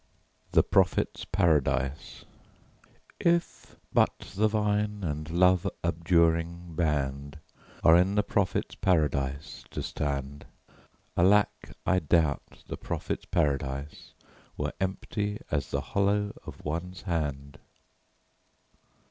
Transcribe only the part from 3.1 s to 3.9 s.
"If